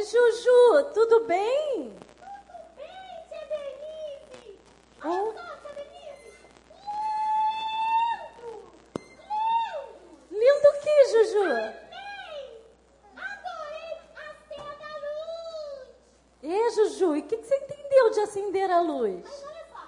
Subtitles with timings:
[0.00, 1.92] Oi, Juju, tudo bem?
[1.92, 4.58] Tudo bem, tia Denise?
[5.04, 5.08] Oh.
[5.08, 6.38] Olha só, tia Denise.
[8.30, 8.48] Lindo!
[8.96, 10.08] Lindo!
[10.30, 11.42] Lindo o que, Juju?
[11.42, 12.64] Amei!
[13.14, 15.88] Adorei a cena da luz!
[16.44, 19.20] É, Juju, e o que, que você entendeu de acender a luz?
[19.22, 19.84] Mas olha só,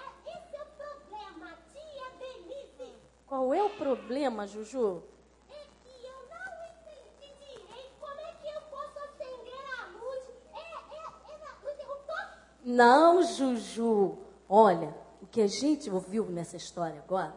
[0.00, 2.94] é, esse é o problema, tia Denise.
[3.26, 5.04] Qual é o problema, Juju?
[5.50, 5.52] É
[5.84, 10.22] que eu não entendi direito como é que eu posso acender a luz.
[10.54, 12.24] É, é, é na- no interruptor?
[12.64, 14.18] Não, Juju.
[14.48, 17.34] Olha, o que a gente ouviu nessa história agora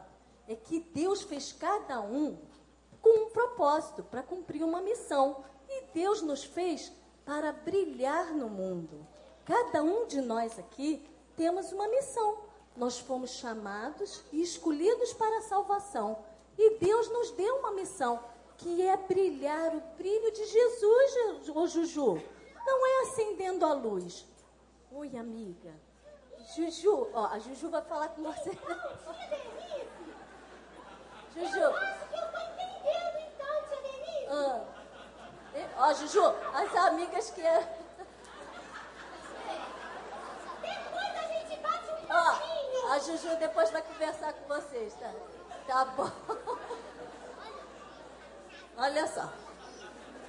[0.47, 2.37] é que Deus fez cada um
[3.03, 5.43] com um propósito, para cumprir uma missão.
[5.69, 6.91] E Deus nos fez
[7.25, 9.05] para brilhar no mundo.
[9.45, 12.37] Cada um de nós aqui temos uma missão.
[12.75, 16.17] Nós fomos chamados e escolhidos para a salvação.
[16.57, 18.19] E Deus nos deu uma missão,
[18.57, 22.21] que é brilhar o brilho de Jesus, ô Juju.
[22.65, 24.25] Não é acendendo a luz,
[24.94, 25.73] Oi, amiga.
[26.55, 28.49] Juju, ó, a Juju vai falar com você.
[28.52, 28.75] Tia
[29.30, 29.88] Denise,
[31.33, 34.27] Juju, acho que eu tô entendendo então, tia Denise.
[34.30, 34.66] ah,
[35.55, 37.59] e- ó, Juju, as amigas que é.
[40.61, 42.91] Depois a gente bate um Ó, pouquinho.
[42.91, 45.11] a Juju depois vai conversar com vocês, tá?
[45.67, 46.11] Tá bom.
[48.77, 49.31] Olha só.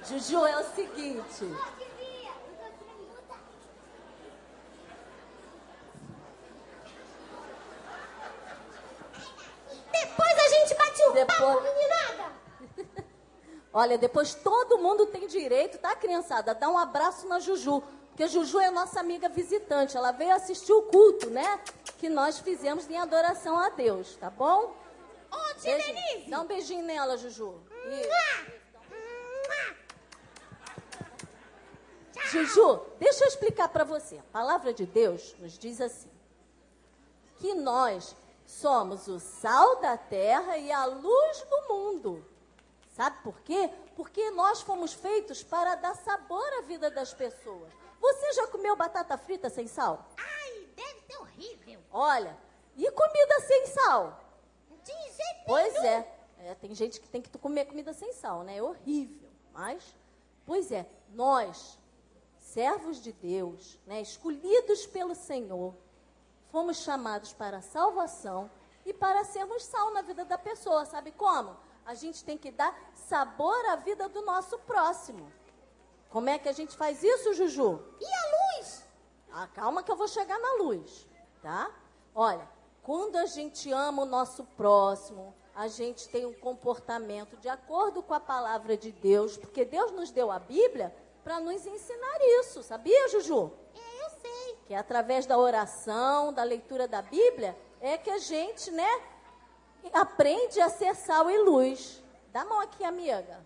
[0.05, 1.45] Juju, é o seguinte.
[1.45, 2.33] Devia.
[9.91, 12.31] Depois a gente bate um Depois- papo, meninada.
[13.77, 16.55] Olha, depois todo mundo tem direito, tá, criançada?
[16.55, 17.83] Dá um abraço na Juju.
[18.07, 19.97] Porque a Juju é nossa amiga visitante.
[19.97, 21.59] Ela veio assistir o culto, né?
[21.97, 24.73] Que nós fizemos em adoração a Deus, tá bom?
[25.29, 25.93] Ô, tia Beijinho.
[25.93, 26.29] Denise.
[26.29, 27.61] Dá um beijinho nela, Juju.
[32.15, 32.31] Isso.
[32.31, 34.19] Juju, deixa eu explicar para você.
[34.19, 36.11] A palavra de Deus nos diz assim:
[37.39, 38.15] que nós
[38.45, 42.34] somos o sal da terra e a luz do mundo.
[42.95, 43.69] Sabe por quê?
[43.93, 47.73] Porque nós fomos feitos para dar sabor à vida das pessoas.
[47.99, 50.05] Você já comeu batata frita sem sal?
[50.17, 51.81] Ai, deve ser horrível.
[51.91, 52.37] Olha,
[52.73, 54.17] e comida sem sal?
[54.81, 55.85] De jeito Pois nenhum.
[55.85, 56.15] é.
[56.39, 58.57] É, Tem gente que tem que comer comida sem sal, né?
[58.59, 59.29] É horrível.
[59.51, 59.83] Mas,
[60.45, 61.77] pois é, nós,
[62.39, 65.75] servos de Deus, né, escolhidos pelo Senhor,
[66.49, 68.49] fomos chamados para a salvação
[68.85, 70.85] e para sermos sal na vida da pessoa.
[70.85, 71.57] Sabe como?
[71.85, 75.31] A gente tem que dar sabor à vida do nosso próximo.
[76.09, 77.83] Como é que a gente faz isso, Juju?
[77.99, 78.83] E a luz?
[79.31, 81.07] Ah, calma que eu vou chegar na luz,
[81.41, 81.69] tá?
[82.13, 82.47] Olha,
[82.81, 88.13] quando a gente ama o nosso próximo, a gente tem um comportamento de acordo com
[88.13, 93.09] a palavra de Deus, porque Deus nos deu a Bíblia para nos ensinar isso, sabia,
[93.09, 93.51] Juju?
[93.73, 94.57] É, eu sei.
[94.65, 99.01] Que é através da oração, da leitura da Bíblia, é que a gente, né,
[99.93, 102.01] aprende a ser sal e luz.
[102.31, 103.39] Dá a mão aqui, amiga.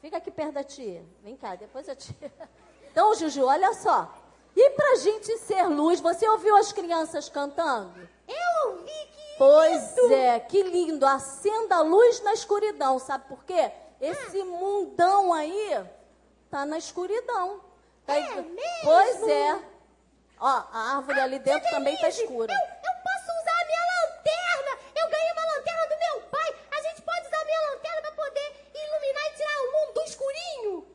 [0.00, 1.04] Fica aqui perto da tia.
[1.22, 2.14] Vem cá, depois a tia.
[2.90, 4.10] Então, Juju, olha só.
[4.56, 8.08] E pra gente ser luz, você ouviu as crianças cantando?
[8.26, 11.04] Eu ouvi que Pois é, que lindo.
[11.04, 12.98] Acenda a luz na escuridão.
[12.98, 13.70] Sabe por quê?
[14.00, 15.84] Esse mundão aí
[16.50, 17.60] tá na escuridão.
[18.06, 18.80] Tá É aí- mesmo?
[18.82, 19.60] Pois é.
[20.40, 22.50] Ó, a árvore ali dentro também tá escura.
[22.50, 24.78] Eu, eu posso usar a minha lanterna.
[25.02, 26.54] Eu ganhei uma lanterna do meu pai.
[26.78, 30.00] A gente pode usar a minha lanterna para poder iluminar e tirar o mundo do
[30.02, 30.86] escurinho.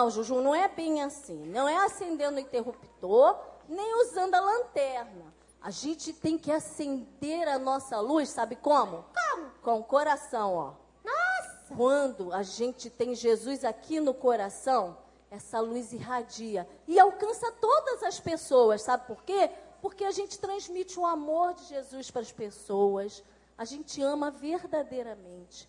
[0.00, 1.44] Não, Juju, não é bem assim.
[1.48, 3.38] Não é acendendo o interruptor,
[3.68, 5.26] nem usando a lanterna.
[5.60, 9.04] A gente tem que acender a nossa luz, sabe como?
[9.14, 9.50] Como?
[9.60, 10.72] Com o coração, ó.
[11.04, 11.74] Nossa.
[11.76, 14.96] Quando a gente tem Jesus aqui no coração,
[15.30, 19.50] essa luz irradia e alcança todas as pessoas, sabe por quê?
[19.82, 23.22] Porque a gente transmite o amor de Jesus para as pessoas,
[23.58, 25.68] a gente ama verdadeiramente.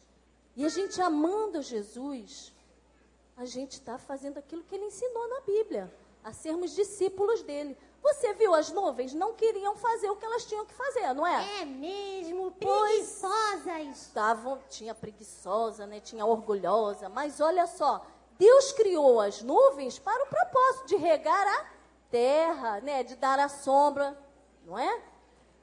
[0.56, 2.54] E a gente amando Jesus,
[3.42, 5.92] a gente está fazendo aquilo que ele ensinou na Bíblia,
[6.24, 7.76] a sermos discípulos dele.
[8.00, 11.62] Você viu, as nuvens não queriam fazer o que elas tinham que fazer, não é?
[11.62, 13.98] É mesmo, preguiçosas.
[13.98, 16.00] estavam, tinha preguiçosa, né?
[16.00, 18.06] Tinha orgulhosa, mas olha só,
[18.38, 21.66] Deus criou as nuvens para o propósito de regar a
[22.12, 23.02] terra, né?
[23.02, 24.16] De dar a sombra,
[24.64, 25.02] não é?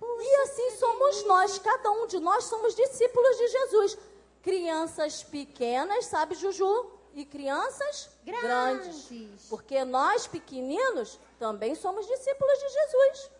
[0.02, 3.98] E assim somos nós, cada um de nós somos discípulos de Jesus.
[4.42, 6.97] Crianças pequenas, sabe, Juju?
[7.18, 9.48] E crianças Grandes.
[9.48, 13.30] Porque nós pequeninos também somos discípulos de Jesus.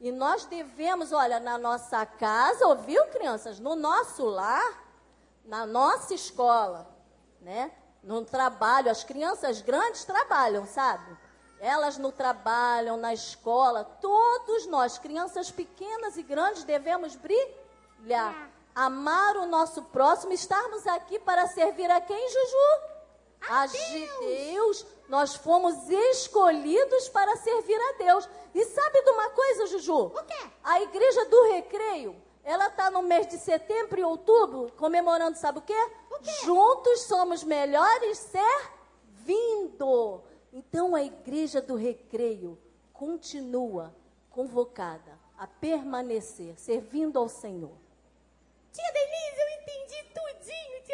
[0.00, 3.58] E nós devemos, olha, na nossa casa, ouviu, crianças?
[3.58, 4.84] No nosso lar,
[5.42, 6.86] na nossa escola,
[7.40, 7.72] né?
[8.02, 11.16] no trabalho, as crianças grandes trabalham, sabe?
[11.60, 19.46] Elas no trabalho, na escola, todos nós, crianças pequenas e grandes, devemos brilhar, amar o
[19.46, 22.87] nosso próximo, estarmos aqui para servir a quem, Juju?
[23.40, 24.18] A Deus.
[24.20, 24.86] Deus.
[25.08, 28.28] Nós fomos escolhidos para servir a Deus.
[28.54, 30.06] E sabe de uma coisa, Juju?
[30.06, 30.50] O quê?
[30.62, 35.62] A igreja do recreio, ela está no mês de setembro e outubro, comemorando, sabe o
[35.62, 35.90] quê?
[36.10, 36.30] O quê?
[36.44, 38.18] Juntos somos melhores
[39.26, 40.22] servindo.
[40.52, 42.58] Então a igreja do recreio
[42.92, 43.94] continua
[44.30, 47.76] convocada a permanecer servindo ao Senhor.
[48.72, 50.47] Tia Denise, eu entendi tudinho,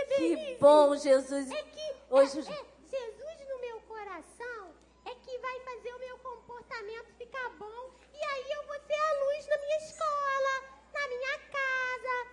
[0.05, 0.37] Denise.
[0.37, 1.51] Que bom, Jesus.
[1.51, 4.73] É que Hoje, é, é, Jesus no meu coração
[5.07, 9.25] é que vai fazer o meu comportamento ficar bom e aí eu vou ser a
[9.25, 12.31] luz na minha escola, na minha casa,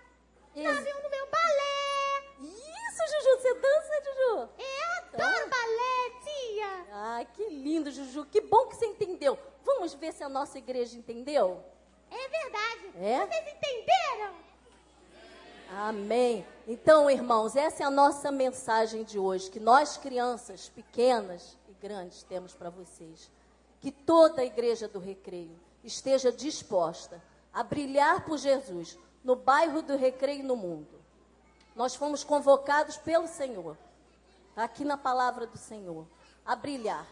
[0.54, 2.24] Ex- sabe, no meu balé.
[2.40, 4.48] Isso, Juju, você dança, Juju?
[4.58, 6.86] Eu adoro balé, tia.
[6.92, 8.26] Ah, que lindo, Juju.
[8.26, 9.38] Que bom que você entendeu.
[9.64, 11.64] Vamos ver se a nossa igreja entendeu?
[12.10, 12.92] É verdade.
[12.96, 13.26] É?
[13.26, 14.34] Vocês entenderam?
[15.74, 16.46] Amém.
[16.68, 22.22] Então, irmãos, essa é a nossa mensagem de hoje, que nós crianças pequenas e grandes
[22.22, 23.30] temos para vocês.
[23.80, 27.22] Que toda a igreja do Recreio esteja disposta
[27.54, 31.00] a brilhar por Jesus no bairro do Recreio e no mundo.
[31.74, 33.74] Nós fomos convocados pelo Senhor,
[34.54, 36.06] tá aqui na palavra do Senhor,
[36.44, 37.06] a brilhar.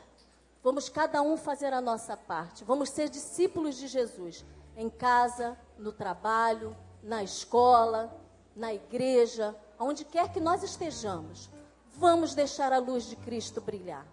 [0.63, 2.63] Vamos cada um fazer a nossa parte.
[2.63, 4.45] Vamos ser discípulos de Jesus
[4.77, 8.15] em casa, no trabalho, na escola,
[8.61, 11.49] na igreja, onde quer que nós estejamos.
[11.97, 14.07] Vamos deixar a luz de Cristo brilhar.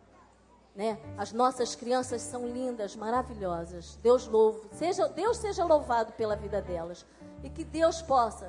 [0.74, 0.98] Né?
[1.18, 4.00] As nossas crianças são lindas, maravilhosas.
[4.02, 7.06] Deus louvo, seja Deus seja louvado pela vida delas
[7.44, 8.48] e que Deus possa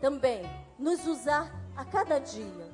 [0.00, 0.42] também
[0.76, 2.68] nos usar a cada dia.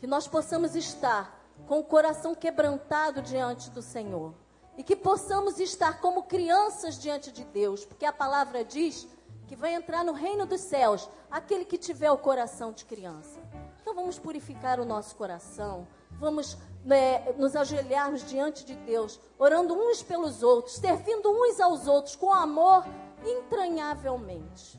[0.00, 4.32] Que nós possamos estar com o coração quebrantado diante do Senhor
[4.78, 9.06] e que possamos estar como crianças diante de Deus, porque a palavra diz
[9.46, 13.40] que vai entrar no reino dos céus aquele que tiver o coração de criança.
[13.80, 20.02] Então vamos purificar o nosso coração, vamos né, nos ajoelharmos diante de Deus, orando uns
[20.02, 22.84] pelos outros, servindo uns aos outros com amor
[23.24, 24.78] entranhavelmente,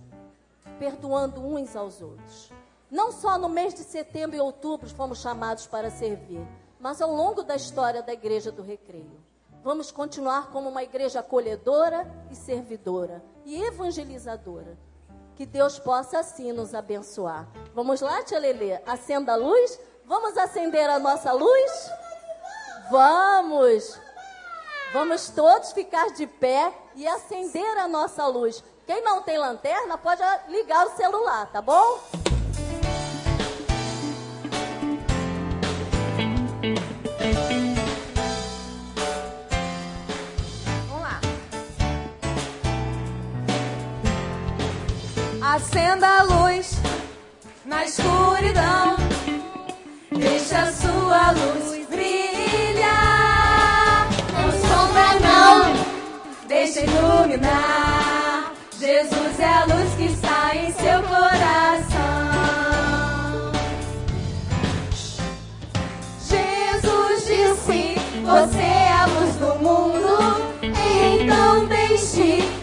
[0.80, 2.52] perdoando uns aos outros.
[2.90, 6.46] Não só no mês de setembro e outubro fomos chamados para servir,
[6.80, 9.20] mas ao longo da história da Igreja do Recreio.
[9.66, 14.78] Vamos continuar como uma igreja acolhedora e servidora e evangelizadora.
[15.36, 17.48] Que Deus possa assim nos abençoar.
[17.74, 18.76] Vamos lá, tia Lelê?
[18.86, 19.80] Acenda a luz?
[20.06, 21.90] Vamos acender a nossa luz?
[22.92, 24.00] Vamos!
[24.94, 28.64] Vamos todos ficar de pé e acender a nossa luz.
[28.86, 32.35] Quem não tem lanterna pode ligar o celular, tá bom?
[45.76, 46.78] Acenda a luz
[47.66, 48.96] na escuridão.
[50.10, 53.28] Deixa a sua luz brilhar.
[54.32, 55.76] Não esconda, não.
[56.48, 58.54] Deixa iluminar.
[58.80, 61.92] Jesus é a luz que está em seu coração.
[66.30, 70.20] Jesus disse: Você é a luz do mundo.
[70.62, 72.55] Então deixe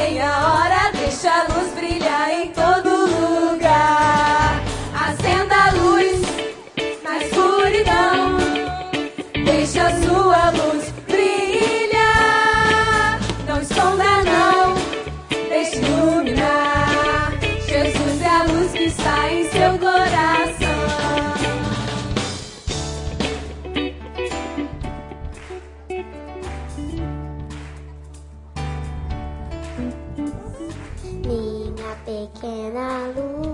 [0.00, 2.69] nem a hora, deixa a luz brilhar em todo
[33.12, 33.49] 路。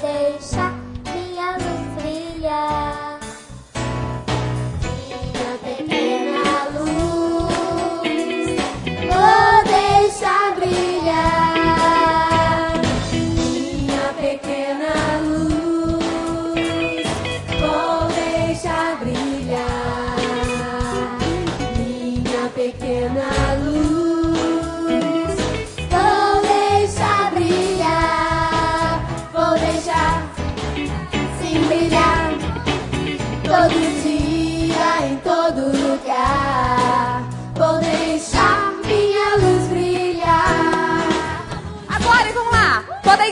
[0.00, 0.69] Vou deixar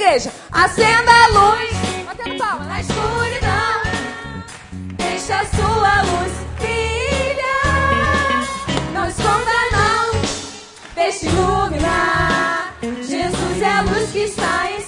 [0.08, 0.32] igreja.
[0.50, 1.70] Acenda a luz,
[2.06, 3.82] batendo palma na escuridão.
[4.96, 8.46] Deixa a sua luz brilhar.
[8.94, 10.20] Não esconda, não.
[10.94, 12.74] Deixe iluminar.
[12.82, 14.87] Jesus é a luz que está em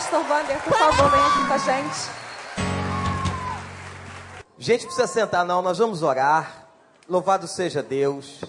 [0.00, 2.10] Pastor Wander, por favor, vem aqui com a gente.
[4.58, 6.68] Gente, precisa sentar, não, nós vamos orar.
[7.06, 8.42] Louvado seja Deus.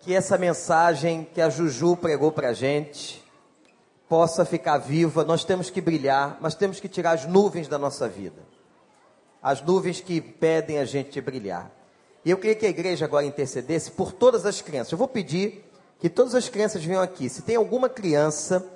[0.00, 3.24] Que essa mensagem que a Juju pregou pra gente
[4.08, 5.22] possa ficar viva.
[5.22, 8.42] Nós temos que brilhar, mas temos que tirar as nuvens da nossa vida.
[9.40, 11.70] As nuvens que impedem a gente de brilhar.
[12.24, 14.90] E eu queria que a igreja agora intercedesse por todas as crianças.
[14.90, 15.64] Eu vou pedir
[16.00, 17.28] que todas as crianças venham aqui.
[17.28, 18.66] Se tem alguma criança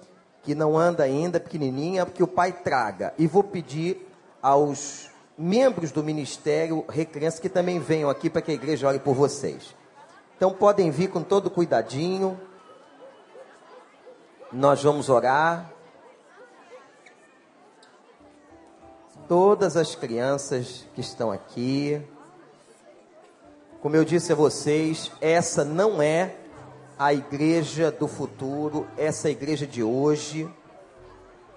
[0.43, 3.15] que não anda ainda, pequenininha, que o pai traga.
[3.17, 4.09] E vou pedir
[4.41, 5.09] aos
[5.39, 9.75] membros do ministério Recriança que também venham aqui para que a igreja ore por vocês.
[10.37, 12.39] Então podem vir com todo cuidadinho.
[14.53, 15.71] Nós vamos orar.
[19.29, 22.03] Todas as crianças que estão aqui.
[23.81, 26.37] Como eu disse a vocês, essa não é
[27.05, 30.49] a igreja do futuro, essa igreja de hoje,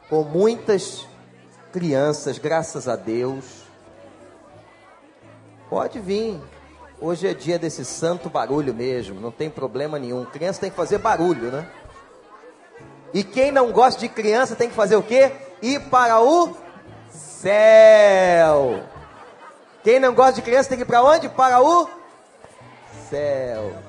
[0.10, 1.08] com muitas
[1.72, 3.62] crianças, graças a Deus.
[5.70, 6.42] Pode vir.
[7.00, 10.26] Hoje é dia desse santo barulho mesmo, não tem problema nenhum.
[10.26, 11.70] Criança tem que fazer barulho, né?
[13.14, 15.32] E quem não gosta de criança tem que fazer o quê?
[15.62, 16.58] Ir para o
[17.12, 18.84] céu.
[19.84, 21.30] Quem não gosta de criança tem que ir para onde?
[21.30, 21.88] Para o
[23.12, 23.85] céu.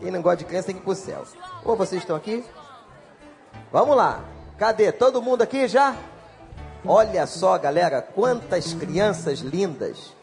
[0.00, 1.24] Quem não gosta de criança tem que ir para o céu.
[1.64, 2.44] Ou vocês estão aqui?
[3.72, 4.24] Vamos lá.
[4.58, 4.92] Cadê?
[4.92, 5.96] Todo mundo aqui já?
[6.84, 10.14] Olha só, galera, quantas crianças lindas.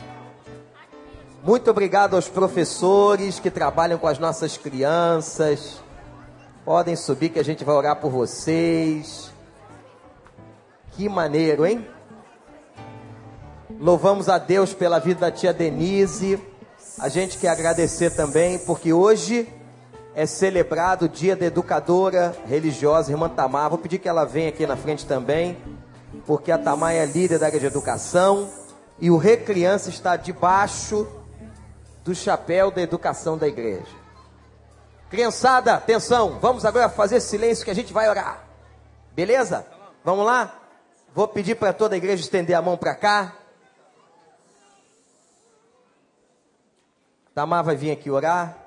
[1.43, 5.83] Muito obrigado aos professores que trabalham com as nossas crianças.
[6.63, 9.29] Podem subir que a gente vai orar por vocês.
[10.91, 11.85] Que maneiro, hein?
[13.79, 16.41] Louvamos a Deus pela vida da tia Denise.
[16.97, 19.51] A gente quer agradecer também, porque hoje
[20.15, 23.69] é celebrado o dia da educadora religiosa, irmã Tamar.
[23.69, 25.57] Vou pedir que ela venha aqui na frente também,
[26.25, 28.49] porque a Tamar é líder da área de educação
[28.99, 31.07] e o Recriança está debaixo
[32.03, 34.03] do chapéu da educação da igreja.
[35.09, 38.43] Criançada, atenção, vamos agora fazer silêncio que a gente vai orar.
[39.13, 39.65] Beleza?
[40.03, 40.59] Vamos lá?
[41.13, 43.35] Vou pedir para toda a igreja estender a mão para cá.
[47.33, 48.62] Tamar vai vir aqui orar.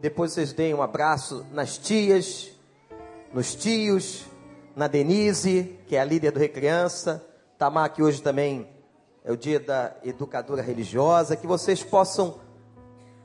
[0.00, 2.50] Depois vocês deem um abraço nas tias,
[3.34, 4.24] nos tios,
[4.74, 7.22] na Denise, que é a líder do Recriança.
[7.58, 8.66] Tamar, que hoje também
[9.22, 11.36] é o dia da educadora religiosa.
[11.36, 12.40] Que vocês possam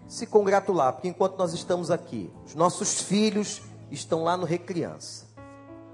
[0.06, 5.26] se congratular, porque enquanto nós estamos aqui, os nossos filhos estão lá no Recriança,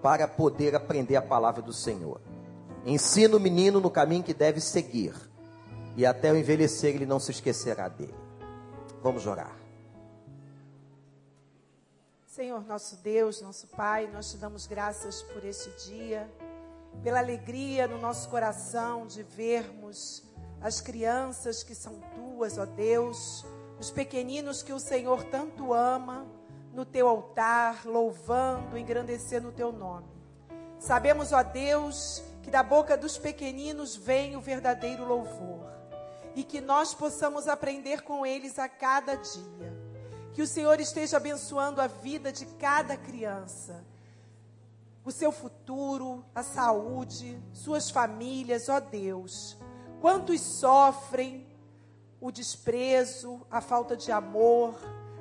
[0.01, 2.19] para poder aprender a palavra do Senhor.
[2.85, 5.13] Ensina o menino no caminho que deve seguir,
[5.95, 8.15] e até o envelhecer ele não se esquecerá dele.
[9.03, 9.61] Vamos orar.
[12.31, 16.31] Senhor, nosso Deus, nosso Pai, nós te damos graças por este dia,
[17.03, 20.23] pela alegria no nosso coração de vermos
[20.61, 23.45] as crianças que são tuas, ó Deus,
[23.77, 26.25] os pequeninos que o Senhor tanto ama,
[26.71, 30.07] no teu altar, louvando, engrandecendo o teu nome.
[30.79, 35.69] Sabemos, ó Deus, que da boca dos pequeninos vem o verdadeiro louvor
[36.33, 39.70] e que nós possamos aprender com eles a cada dia.
[40.33, 43.83] Que o Senhor esteja abençoando a vida de cada criança.
[45.03, 49.57] o seu futuro, a saúde, suas famílias, ó Deus.
[50.00, 51.47] Quantos sofrem
[52.19, 54.75] o desprezo, a falta de amor,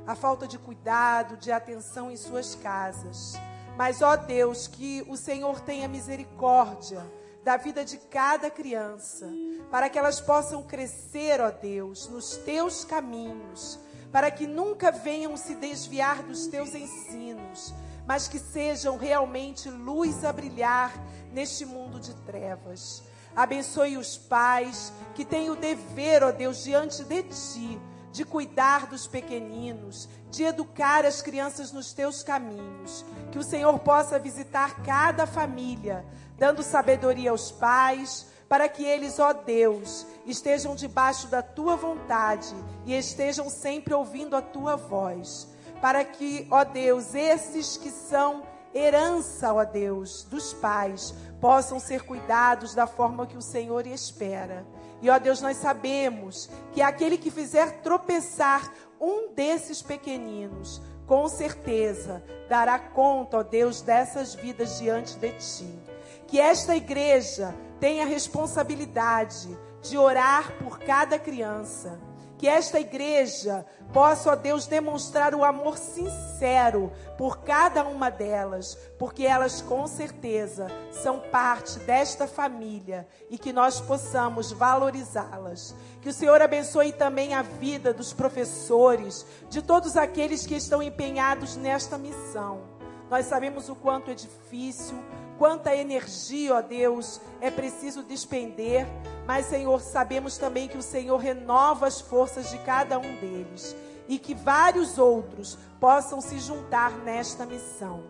[0.07, 3.35] a falta de cuidado, de atenção em suas casas.
[3.77, 7.03] Mas, ó Deus, que o Senhor tenha misericórdia
[7.43, 9.27] da vida de cada criança,
[9.71, 13.79] para que elas possam crescer, ó Deus, nos teus caminhos,
[14.13, 17.75] para que nunca venham se desviar dos teus ensinos,
[18.07, 20.93] mas que sejam realmente luz a brilhar
[21.33, 23.03] neste mundo de trevas.
[23.35, 27.81] Abençoe os pais que têm o dever, ó Deus, diante de ti,
[28.13, 33.05] de cuidar dos pequeninos, de educar as crianças nos teus caminhos.
[33.31, 36.05] Que o Senhor possa visitar cada família,
[36.37, 42.53] dando sabedoria aos pais, para que eles, ó Deus, estejam debaixo da tua vontade
[42.85, 45.47] e estejam sempre ouvindo a tua voz.
[45.81, 48.43] Para que, ó Deus, esses que são
[48.75, 54.67] herança, ó Deus, dos pais, possam ser cuidados da forma que o Senhor espera.
[55.01, 58.69] E ó Deus, nós sabemos que aquele que fizer tropeçar
[59.01, 65.79] um desses pequeninos, com certeza dará conta, ó Deus, dessas vidas diante de ti.
[66.27, 71.99] Que esta igreja tenha a responsabilidade de orar por cada criança
[72.41, 79.27] que esta igreja possa, ó Deus, demonstrar o amor sincero por cada uma delas, porque
[79.27, 85.75] elas com certeza são parte desta família e que nós possamos valorizá-las.
[86.01, 91.57] Que o Senhor abençoe também a vida dos professores, de todos aqueles que estão empenhados
[91.57, 92.63] nesta missão.
[93.11, 94.97] Nós sabemos o quanto é difícil,
[95.41, 98.87] quanta energia, ó Deus, é preciso despender
[99.31, 103.77] mas, Senhor, sabemos também que o Senhor renova as forças de cada um deles
[104.09, 108.03] e que vários outros possam se juntar nesta missão.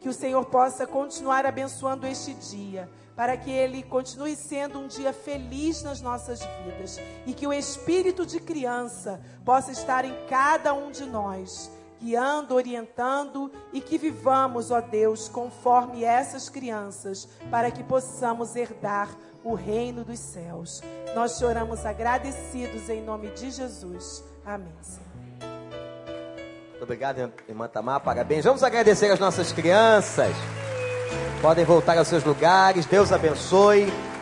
[0.00, 5.12] Que o Senhor possa continuar abençoando este dia, para que ele continue sendo um dia
[5.12, 10.90] feliz nas nossas vidas e que o espírito de criança possa estar em cada um
[10.90, 11.70] de nós
[12.04, 19.08] guiando, orientando e que vivamos, ó Deus, conforme essas crianças, para que possamos herdar
[19.42, 20.82] o reino dos céus.
[21.14, 24.22] Nós choramos agradecidos em nome de Jesus.
[24.44, 24.74] Amém.
[24.82, 25.04] Senhor.
[26.70, 28.00] Muito obrigado, irmã Tamar.
[28.00, 28.44] Parabéns.
[28.44, 30.34] Vamos agradecer as nossas crianças.
[31.40, 32.84] Podem voltar aos seus lugares.
[32.84, 34.13] Deus abençoe.